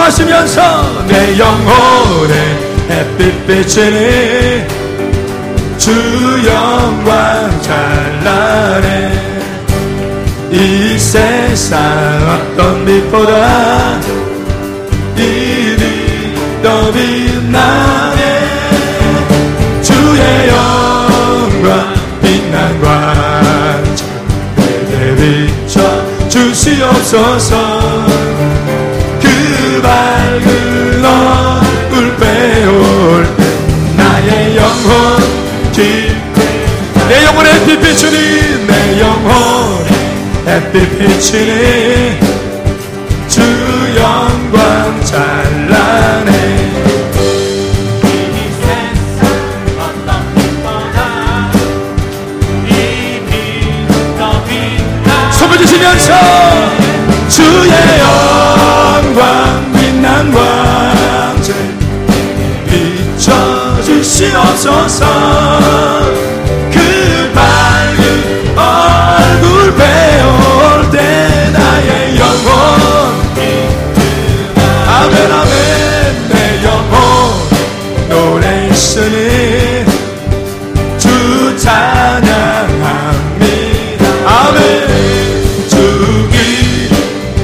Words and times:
기뻐하시면서 0.00 1.04
내 1.06 1.38
영혼의 1.38 2.34
햇빛 2.88 3.46
비치니 3.46 4.66
주 5.76 5.90
영광 6.46 7.60
찬란해. 7.62 9.12
이 10.50 10.98
세상 10.98 11.78
어떤 12.28 12.84
빛보다 12.84 14.00
이리 15.16 16.34
더 16.62 16.92
빛나네. 16.92 18.40
주의 19.82 20.48
영광 20.48 21.94
빛난 22.22 22.80
광장 22.82 24.06
내게 24.56 25.14
비춰 25.16 25.80
주시옵소서. 26.28 27.56
그 28.66 28.79
얼굴 30.46 32.16
배울 32.16 33.26
때 33.36 33.40
나의 33.96 34.56
영혼 34.56 35.18
깊게 35.72 36.38
내 37.08 37.24
영혼의 37.26 37.64
빛 37.66 37.80
비추니 37.80 38.66
내 38.66 39.00
영혼의 39.00 39.90
햇빛 40.46 40.98
비추니 40.98 42.18
주 43.28 43.40
영광 43.96 45.00
찬 45.04 45.49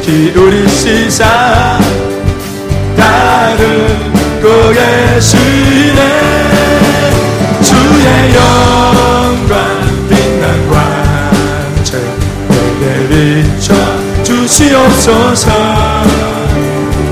기울이시사 0.06 1.24
다른 2.96 4.12
곳 4.40 4.72
계시네 4.72 6.00
주의 7.60 8.34
영광 8.36 9.54
빛난 10.08 10.70
광채 10.70 11.98
비춰 13.08 13.74
주시옵소서. 14.22 15.50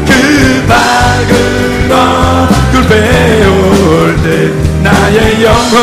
그 0.07 0.65
밝은 0.69 1.91
얼굴 1.91 2.75
배울 2.89 4.17
때 4.23 4.53
나의 4.85 5.43
영혼 5.43 5.75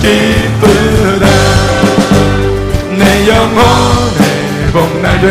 기쁘다. 0.00 1.26
내 2.96 3.28
영혼의 3.28 4.22
복날 4.72 5.20
주 5.20 5.26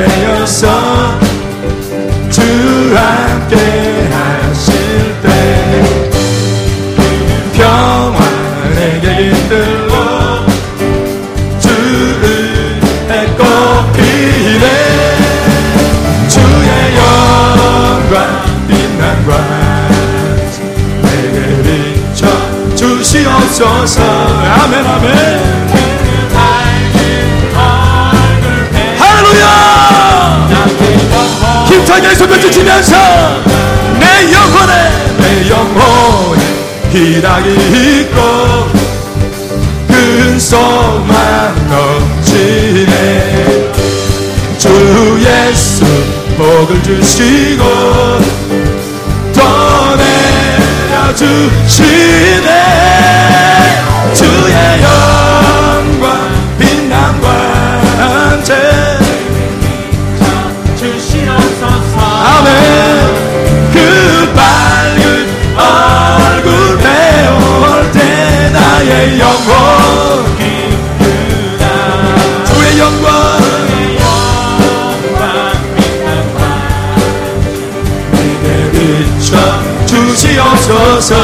함께 2.95 3.55
하실 4.11 4.73
때 5.21 5.25
평안에게 7.53 9.05
깃들고 9.31 9.93
주의 11.59 13.27
꽃피네. 13.37 14.65
주의 16.27 16.69
영광 16.97 18.15
빛난 18.67 19.01
광 19.25 19.29
내게 21.01 21.37
비춰 21.63 22.21
주시옵소서. 22.75 24.01
아멘 24.03 24.85
아멘 24.85 25.60
주시면서 32.81 33.43
내 33.99 34.33
영혼에 34.33 34.73
내 35.17 35.49
영혼에 35.49 36.41
희락이 36.91 37.47
있고 37.53 38.17
큰 39.87 40.39
소망 40.39 41.55
넘치네. 41.69 42.87
주 44.57 44.67
예수 45.19 45.85
복을 46.37 46.81
주시고 46.83 47.63
더 49.33 49.95
내려주시네. 51.15 52.49
주의 54.13 54.83
영 54.83 55.00
나의 69.01 69.19
영혼 69.19 69.41
주의 72.45 72.77
영광 72.77 73.09
주시옵소서 79.87 81.15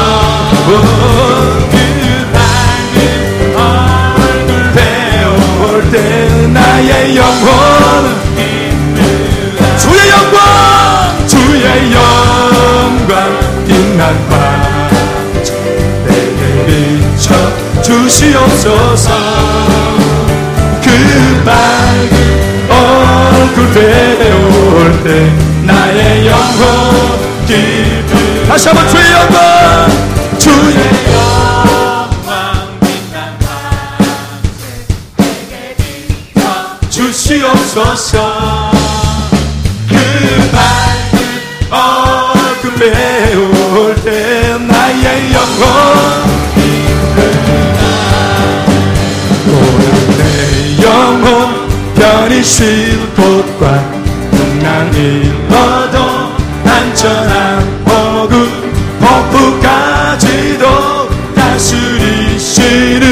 그 0.66 0.70
밝은 2.32 2.96
얼굴 3.56 4.72
배울 4.72 5.90
때 5.92 6.46
나의 6.48 7.16
영혼 7.16 7.46
주의 9.78 10.10
영광 10.10 11.26
주의 11.28 11.92
영광. 11.92 13.64
빛난 13.68 14.28
밤 14.28 14.47
주시옵소서. 17.88 19.10
그 20.82 21.42
밝은 21.42 22.70
얼굴 22.70 23.72
배울 23.72 25.02
때 25.02 25.32
나의 25.64 26.26
영혼 26.26 27.46
기쁨 27.46 28.46
다시 28.46 28.68
한번 28.68 28.88
주의 28.90 29.12
영광. 29.12 29.88
주의 30.38 30.98
주시옵소서 36.90 38.27
곳과 52.58 53.92
풍랑 54.32 54.92
일러도 54.92 55.96
안전한 56.64 57.84
복음 57.84 58.34
폭풍까지도 58.98 60.64
다스리시는 61.36 63.06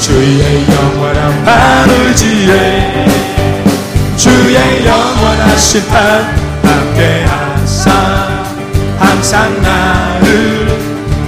주의 0.00 0.66
영원한 0.68 1.44
바르지에 1.44 3.06
주의 4.16 4.84
영원한 4.84 5.56
심판 5.56 6.22
함께 6.64 7.24
하사 7.28 7.92
항상 8.98 9.62
나를 9.62 10.76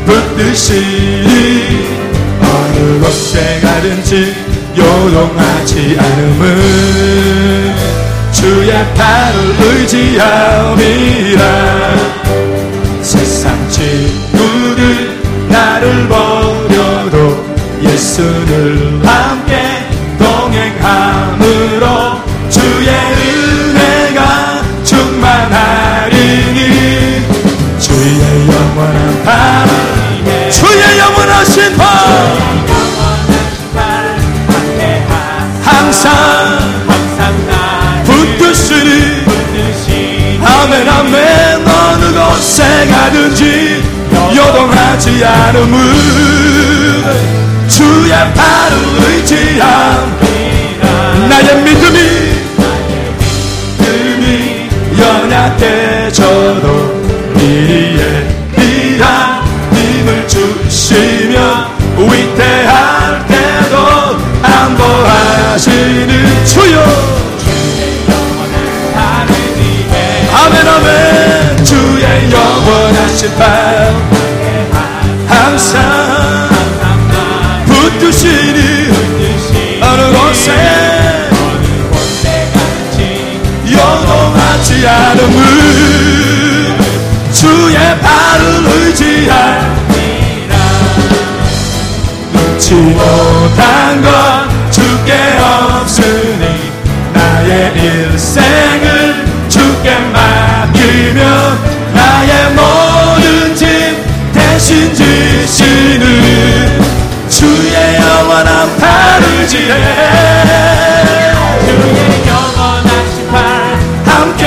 붙드시니 0.07 1.87
어느 2.43 2.99
곳에 2.99 3.61
가든지 3.61 4.56
요동하지 4.77 5.97
않음은 5.99 7.75
주의 8.31 8.71
팔을 8.95 9.37
의지함이라. 9.61 11.43
세상 13.01 13.57
친구들 13.71 15.19
나를 15.49 16.07
버려도 16.09 17.45
예수를 17.83 19.01
함께 19.03 19.87
동행함으로 20.19 21.85
주의 22.51 22.89
은혜가 22.91 24.21
충만하리니. 24.85 26.67
나를 29.25 29.71
주의 30.51 30.99
영원하신 30.99 31.77
발 31.77 32.46
아멘 40.77 40.89
아멘 40.89 41.67
어느 41.67 42.13
곳에 42.13 42.87
가든지 42.87 43.83
요동하지 44.37 45.25
않음은 45.25 45.79
주의 47.67 48.11
발을 48.11 48.77
의지함 49.09 50.21
나의 51.31 51.63
믿음이 51.63 51.99
연약해져도 54.99 56.67
미리에 57.37 58.27
비한 58.55 59.43
힘을 59.73 60.29
주시며 60.29 61.71
위태할 61.97 63.27
때도 63.27 63.75
안보하시는 64.43 66.13
주여 66.45 67.26
주의 72.67 72.75
영원하신 75.37 76.06
지해 109.47 109.69
주의 111.65 112.27
영원하신 112.27 113.31
발 113.31 113.37
함께 114.05 114.45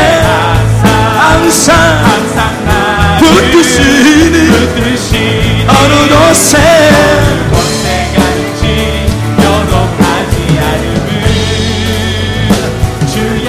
항상 1.18 1.74
항상 2.04 2.66
나를 2.66 3.28
붙드시니 3.30 4.52
붙드시니 4.52 5.68
어느 5.70 5.94
곳에 6.10 6.54
주의 13.14 13.48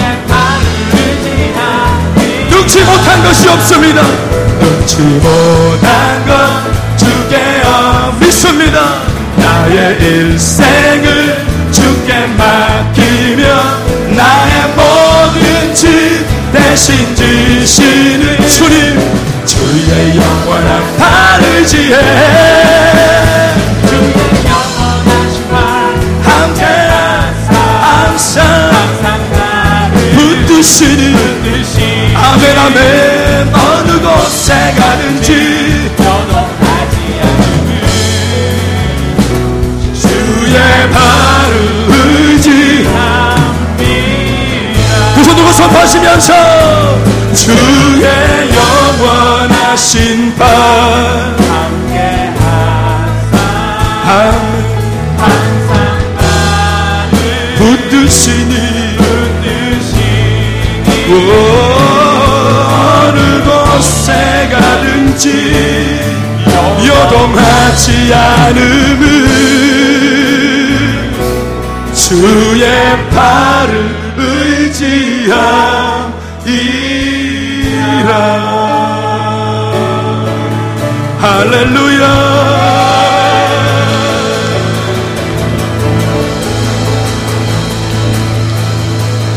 의지하니 2.49 2.83
못한 2.85 3.23
것이 3.23 3.49
없습니다. 3.49 4.01
눈치 4.59 5.01
못한 5.01 6.25
것 6.25 6.97
주께 6.97 7.61
어 7.65 8.15
믿습니다. 8.19 9.01
나의 9.37 9.97
일생을 10.01 11.20
맡기며 12.37 13.43
나의 14.15 14.67
모든 14.75 15.73
집 15.73 16.25
대신 16.51 17.15
지시는 17.15 18.47
주님 18.47 18.99
주의 19.45 20.17
영원한 20.17 20.97
발을 20.97 21.65
지해 21.65 21.91
주의 30.71 31.11
아멘 32.15 32.57
아멘. 32.57 33.53
어느 33.53 33.99
곳에 34.01 34.53
가든지 34.77 35.91
요동하지 35.99 36.95
않음은 37.21 37.71
주의 39.93 40.55
발 40.91 41.20
선포하시면서 45.71 46.33
주의 47.33 48.03
영원하신 48.55 50.35
발 50.35 50.47
함께 50.47 51.97
아멘 52.45 53.57
항상 55.17 55.69
나를 56.17 57.15
붙드시니 57.57 58.53
붙드시니 58.97 60.09
어느 63.07 63.19
곳에 63.43 64.09
가든지 64.51 65.25
요동하지 66.85 68.13
않음은 68.13 69.01
주의 71.93 72.63
발을 73.11 74.01
의지함이라 76.45 78.11
할렐루야 81.19 82.31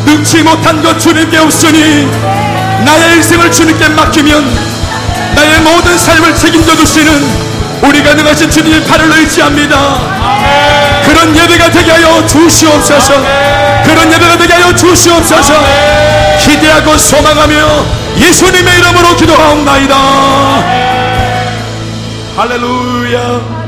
능치 0.06 0.42
못한 0.42 0.82
것 0.82 0.98
주님께 0.98 1.38
없으니 1.38 2.06
나의 2.84 3.16
일생을 3.16 3.50
주님께 3.50 3.88
맡기면 3.90 4.44
나의 5.34 5.60
모든 5.60 5.96
삶을 5.96 6.34
책임져 6.34 6.76
주시는 6.76 7.54
우리가 7.82 8.14
능하신 8.14 8.50
주님의 8.50 8.84
팔을 8.84 9.10
의지합니다. 9.12 10.14
그런 11.04 11.36
예배가 11.36 11.70
되게 11.70 11.90
하여 11.90 12.24
주시옵소서. 12.26 13.73
그런 13.84 14.12
예배가 14.12 14.38
되게 14.38 14.52
하여 14.52 14.74
주시옵소서. 14.74 15.52
기대하고 16.40 16.96
소망하며 16.96 17.54
예수님의 18.18 18.78
이름으로 18.78 19.16
기도하옵나이다. 19.16 19.94
할렐루야. 22.36 23.64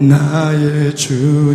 나의 0.00 0.94
주님께 0.94 1.54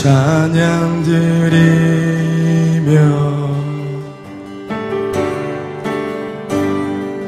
찬양 0.00 1.02
드리며 1.02 2.90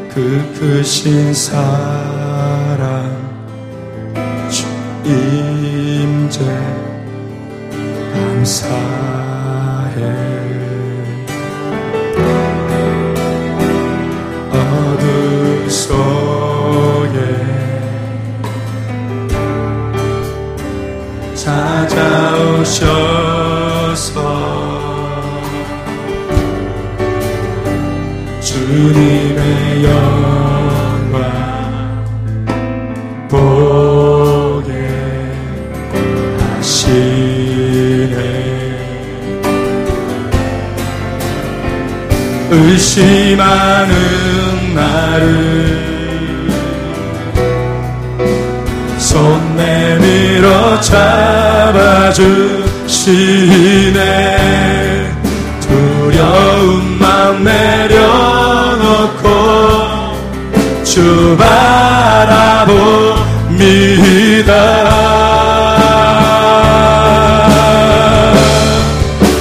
그 0.09 0.55
크신 0.59 1.35
사랑 1.35 3.13
주 4.49 4.65
임재 5.05 6.41
감사해. 8.15 8.81
어둠 14.51 15.69
속에 15.69 17.19
찾아 21.35 22.32
오셔서. 22.73 24.17
주님의 28.41 29.85
영광 29.85 31.21
보게 33.29 34.73
하시네. 36.59 36.93
의심하는 42.51 43.95
나를 44.75 45.53
손 48.99 49.57
내밀어 49.57 50.81
잡아주 50.81 52.62
주시네 53.03 53.99
두려움만 55.61 57.43
내려놓고 57.43 59.25
주 60.85 61.37
바라봅니다. 61.37 62.53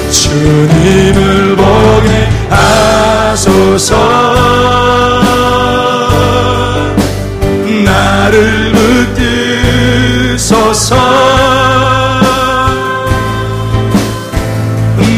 주님을 0.10 1.56
보게 1.56 2.30
하소서. 2.50 4.41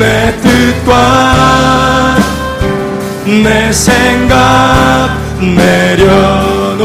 내 0.03 0.35
뜻과 0.41 2.17
내 3.25 3.71
생각 3.71 5.15
내려놓고 5.39 6.81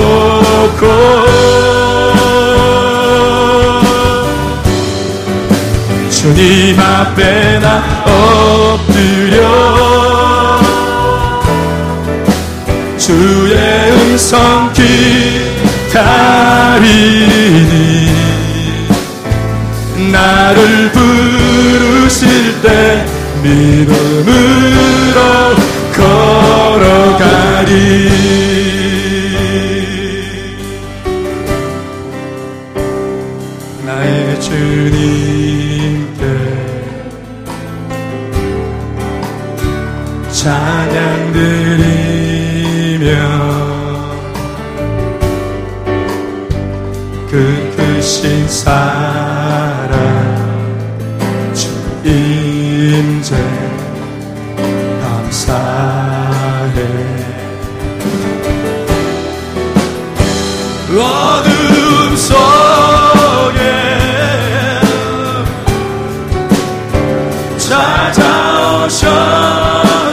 주님 6.09 6.79
앞에 6.79 7.59
나 7.59 7.83
엎드려 8.07 9.41
주의 12.97 13.91
음성 13.91 14.73
기다리니 15.93 18.08
나를 20.13 20.91
부르실 20.93 22.61
때 22.63 23.05
믿음으로 23.43 25.19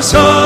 찾 0.06 0.45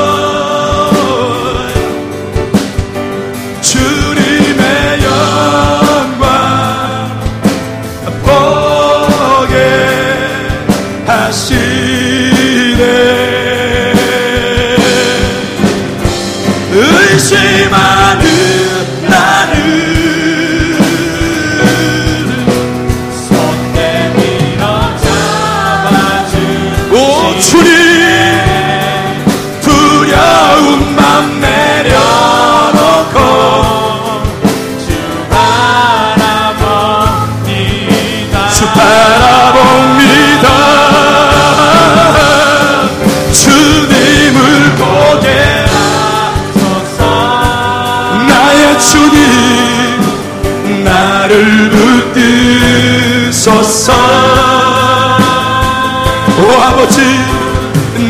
붙드소서. 53.60 53.92
오 56.38 56.42
아버지 56.62 57.00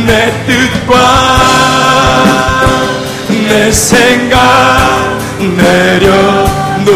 내 0.07 0.31
뜻과 0.47 0.95
내 3.29 3.73
생각 3.73 4.39
내려놓고 5.41 6.91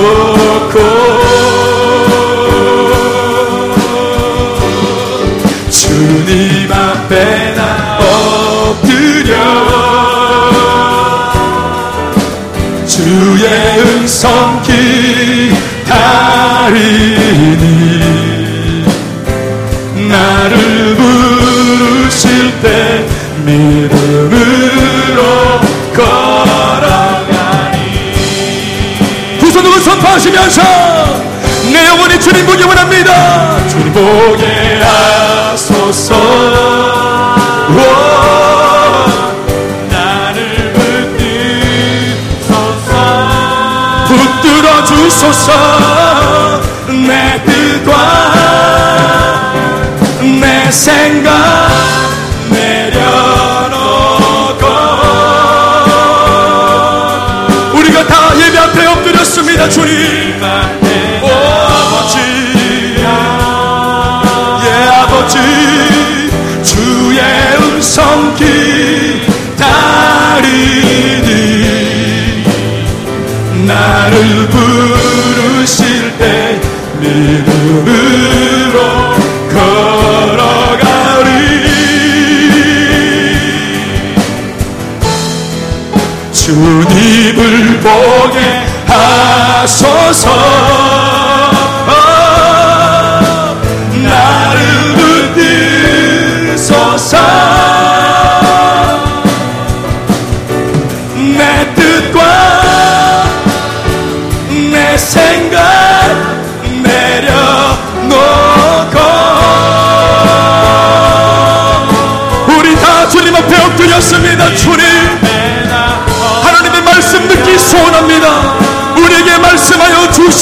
주님 5.71 6.73
앞에 6.73 7.55
나 7.57 7.99
엎드려 8.01 9.35
주의 12.87 13.45
음성 13.81 14.63
기다리 14.63 16.05
때 22.61 23.07
믿음으로 23.45 25.23
걸어가니. 25.95 27.79
두 29.41 29.51
손으로 29.51 29.81
선포하시면서 29.81 30.63
내 31.73 31.89
영혼이 31.89 32.21
주님 32.21 32.47
보기 32.47 32.65
원합니다. 32.65 33.69
주님 33.69 33.93
보게 33.93 34.81
하소서. 34.83 36.15
오. 37.71 38.25
주소서. 44.85 45.53
내 46.89 47.43
뜻과 47.45 47.93
내 50.21 50.71
생각 50.71 51.33
엎드렸습니다 59.45 59.69
주님. 59.69 60.43
오 61.23 61.27
아버지. 61.27 62.19
예 64.65 64.69
아버지. 64.89 65.37
주의 66.63 67.21
음성 67.59 68.35
기다리니 68.37 69.65
나를 73.67 74.49
부르실 74.49 76.17
때 76.19 76.61
믿음으로 77.01 78.79
걸어가리. 79.53 81.31
주님을 86.33 87.81
보게 87.81 88.74
하소서 88.95 90.31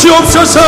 주시옵소서. 0.02 0.60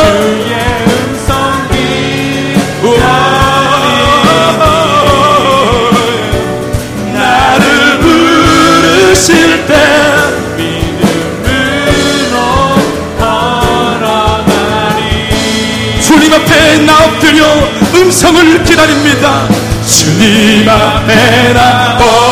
나 16.07 16.33
앞에 16.33 16.77
나 16.79 17.05
엎드려 17.05 17.45
음성을 17.93 18.63
기다립니다. 18.63 19.47
주님 19.85 20.67
앞에 20.69 21.53
나 21.53 21.97
엎드려 21.97 22.24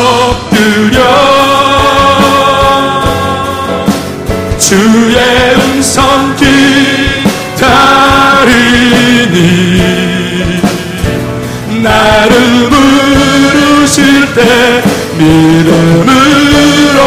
나를 12.24 12.70
부르실 12.70 14.34
때 14.34 14.82
믿음으로 15.18 17.00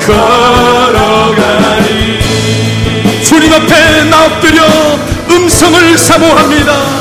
걸어가니 0.00 1.90
주님 3.22 3.52
앞에 3.52 4.04
나 4.04 4.24
엎드려 4.24 4.62
음성을 5.30 5.98
사모합니다 5.98 6.95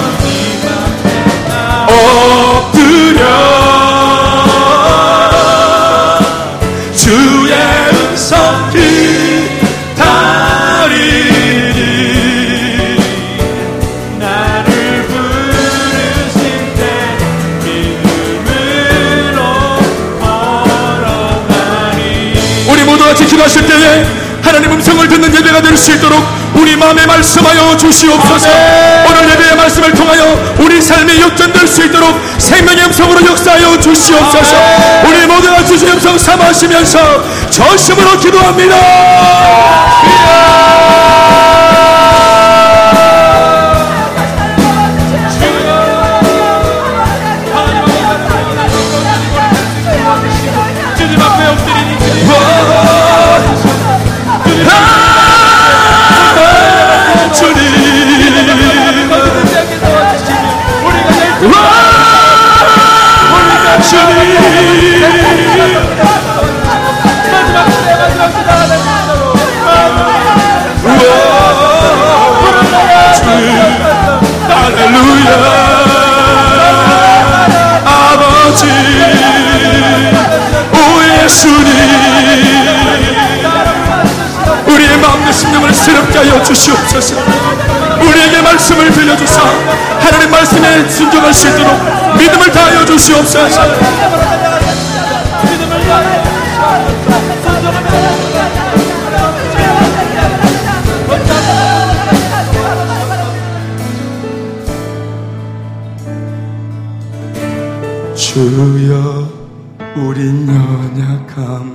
음성을 25.05 25.07
듣는 25.07 25.35
예배가 25.35 25.61
될 25.61 25.75
수 25.77 25.91
있도록 25.93 26.23
우리 26.55 26.75
마음에 26.75 27.05
말씀하여 27.05 27.77
주시옵소서. 27.77 28.47
오늘 29.07 29.29
예배의 29.29 29.55
말씀을 29.55 29.93
통하여 29.93 30.55
우리 30.57 30.81
삶이 30.81 31.21
역전될 31.21 31.67
수 31.67 31.83
있도록 31.83 32.19
생명의 32.37 32.85
음성으로 32.85 33.25
역사하여 33.25 33.79
주시옵소서. 33.79 34.55
우리 35.07 35.27
모두 35.27 35.49
같이 35.49 35.77
주의 35.77 35.91
음성 35.91 36.17
삼하시면서 36.17 37.49
전심으로 37.49 38.17
기도합니다. 38.19 38.75
주님 40.01 41.04
주시옵소서. 86.45 87.15
우리에게 88.01 88.41
말씀을 88.41 88.91
들려주사 88.91 89.41
하나님 89.99 90.29
말씀에 90.29 90.87
순종할 90.87 91.33
수 91.33 91.47
있도록 91.49 91.73
믿음을 92.17 92.51
다하여 92.51 92.85
주시옵소서. 92.85 93.61
주여 108.15 109.29
우린 109.95 110.47
연약합 110.47 111.74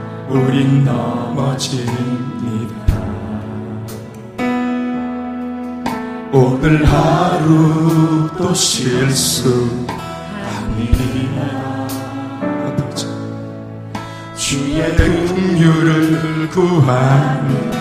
우린 0.31 0.85
넘어집니다. 0.85 1.91
오늘 6.31 6.85
하루 6.85 8.29
또 8.37 8.53
실수합니다. 8.53 9.91
주의 14.37 14.95
긍휼을 14.95 16.49
구하는 16.49 17.71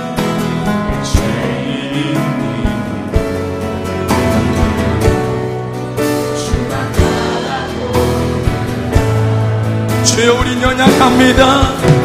주여 10.05 10.41
우린 10.41 10.61
연약합니다 10.61 12.00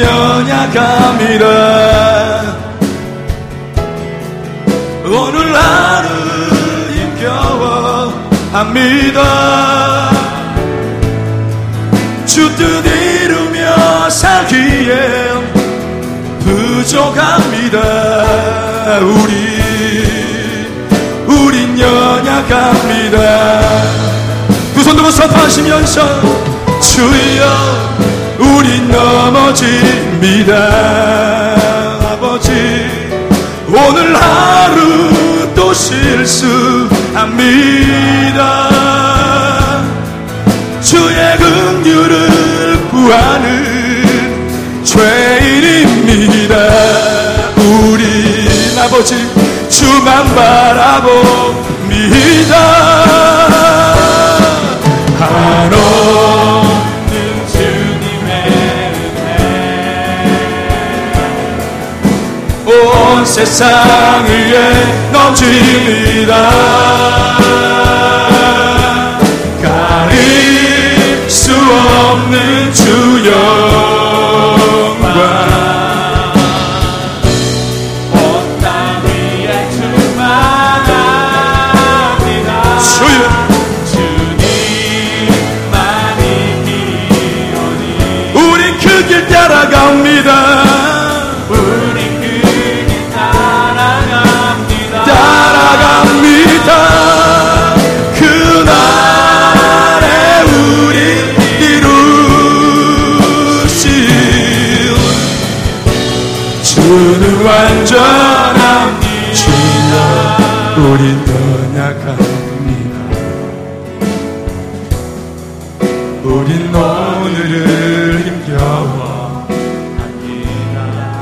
연약합니다 0.00 1.44
오늘 5.06 5.54
하루 5.54 6.08
힘겨워 6.92 8.12
합니다 8.52 10.10
주뜻 12.26 12.84
이루며 12.86 14.10
살기에 14.10 15.30
부족합니다 16.40 17.78
우리 19.00 19.34
우린 21.26 21.78
연약합니다 21.78 23.18
두 24.74 24.82
손 24.82 24.96
들고 24.96 25.10
선포하시면서 25.10 26.20
주여 26.80 27.44
우린 28.38 28.90
넘어집니다. 28.90 30.54
아버지 32.12 32.50
오늘 33.68 34.14
하루 34.14 35.54
또 35.54 35.72
실수합니다. 35.72 36.90
주의 40.80 41.36
긍휼을 41.38 42.88
구하는 42.90 43.64
죄인입니다. 44.84 46.54
우린 47.56 48.78
아버지 48.78 49.16
주만 49.68 50.24
바라봅니다 50.34 51.74
세상 63.44 64.24
위에 64.26 65.10
넘칩니다. 65.12 66.34
가릴 69.62 71.28
수 71.28 71.52
없는 71.52 72.72
주영 72.72 74.13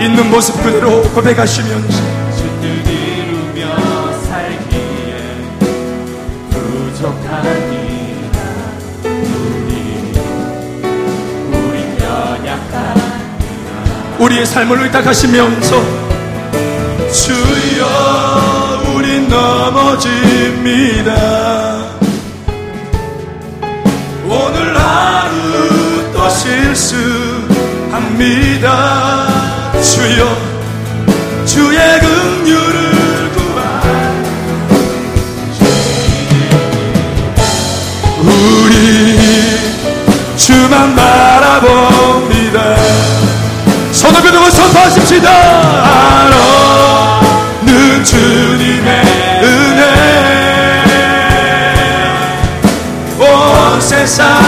있는 0.05 0.31
모습 0.31 0.61
그대로 0.63 1.03
고백하시면서 1.15 2.03
주뜻 2.37 2.87
이루며 2.89 4.13
살기에 4.23 5.15
부족하니라 6.51 7.53
우리 9.05 9.71
우리 11.53 11.77
연약한 12.03 12.75
우리의 14.19 14.45
삶을 14.45 14.83
의탁하시면서 14.83 15.71
주여 17.13 17.83
우린 18.97 19.29
넘어집니다. 19.29 21.13
오늘 24.25 24.77
하루 24.77 26.13
또 26.13 26.29
실수합니다 26.29 27.23
주여 29.83 30.37
주의 31.45 31.79
긍휼을 32.01 33.33
구하 33.35 33.83
우리 38.21 39.19
주만 40.37 40.95
바라봅니다. 40.95 42.77
손을 43.93 44.23
들고 44.23 44.51
선포하십시다. 44.51 45.29
알아는 46.31 48.05
주님의 48.05 49.05
은혜. 49.43 49.83
온 53.19 53.81
세상 53.81 54.42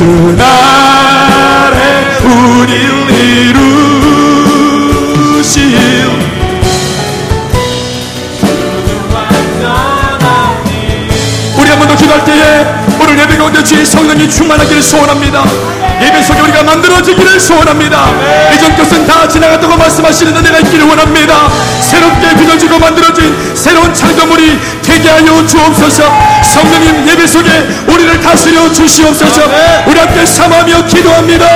그날에 0.00 1.76
우리를 2.24 3.10
이루실 5.10 5.60
우리 11.58 11.68
한 11.68 11.78
번 11.78 11.86
더 11.88 11.94
기도할 11.94 12.24
때에 12.24 12.64
오늘 12.98 13.18
예배 13.18 13.36
가운데 13.36 13.62
주의 13.62 13.84
성령이 13.84 14.30
충만하기를 14.30 14.82
소원합니다. 14.82 15.44
예배 16.00 16.22
속에 16.22 16.40
우리가 16.40 16.62
만들어지기를 16.62 17.38
소원합니다. 17.38 18.06
이전 18.54 18.74
것은 18.76 19.06
다 19.06 19.28
지나갔다고 19.28 19.76
말씀하시는데 19.76 20.40
내가 20.40 20.58
있기를 20.60 20.86
원합니다. 20.86 21.50
새롭게 21.82 22.34
빚어지고 22.36 22.78
만들어진 22.78 23.36
새로운 23.54 23.92
창조물이 23.92 24.58
되게 24.82 25.10
하여 25.10 25.44
주옵소서. 25.46 26.04
성령님 26.42 27.06
예배 27.08 27.26
속에 27.26 27.50
다스려 28.40 28.72
주시옵소서. 28.72 29.42
우리 29.86 29.98
함께 29.98 30.24
삼하며 30.24 30.86
기도합니다. 30.86 31.46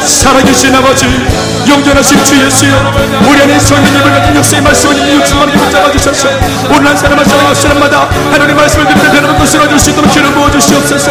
살아계신 0.00 0.74
아버지 0.74 1.06
영전하신 1.68 2.24
주 2.24 2.44
예수여. 2.44 2.92
우리 3.28 3.42
안에 3.42 3.58
성령님을 3.58 4.10
같은 4.10 4.36
역사의 4.36 4.62
말씀을 4.62 5.14
육성하는 5.16 5.54
힘을 5.54 5.70
잡아 5.70 5.90
주셔서. 5.92 6.28
오늘 6.70 6.88
한 6.88 6.96
사람 6.96 7.18
한 7.18 7.24
사람 7.24 7.46
앞 7.46 7.56
사람마다 7.56 8.08
하나님의 8.32 8.54
말씀을 8.54 8.88
듣는 8.88 9.12
변함없고 9.12 9.46
쓰러질 9.46 9.78
수 9.78 9.90
있도록 9.90 10.10
기름 10.12 10.32
부어주시옵소서. 10.34 11.10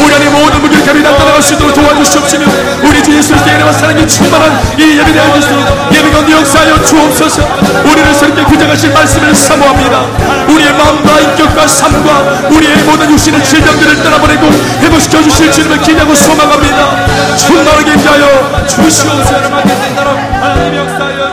우리 0.00 0.14
안에 0.14 0.28
모든 0.30 0.60
무기력함이 0.62 1.02
나타나갈 1.02 1.42
수 1.42 1.54
있도록 1.54 1.74
도와주시옵시며 1.74 2.46
우리 2.82 3.02
주 3.02 3.16
예수의 3.16 3.40
은혜와 3.40 3.72
사랑이 3.72 4.06
충만한 4.06 4.60
이 4.78 4.98
예배 4.98 5.12
대한 5.12 5.32
것으로 5.32 5.60
예배 5.92 6.10
가운데 6.10 6.32
역사하여 6.32 6.82
주옵소서. 6.82 7.42
우리를 7.84 8.14
새롭게 8.14 8.44
구정하실 8.44 8.92
말씀을 8.92 9.34
사모합니다. 9.34 10.00
우리의 10.48 10.72
마음과 10.72 11.20
인격과 11.20 11.66
삶과 11.66 12.48
우리의 12.50 12.76
모든 12.84 13.10
육신의 13.10 13.42
질병들을 13.44 14.02
떠나보내고 14.02 14.50
회복시켜 14.82 15.22
주실 15.22 15.50
주님을 15.50 15.80
기대하고 15.80 16.14
소망합니다. 16.14 17.06
충만하게 17.36 17.92
인자하여 17.92 18.66
주시옵소서 18.66 19.93
되도록 19.94 20.18
하나님 20.18 20.74
역사여 20.74 21.23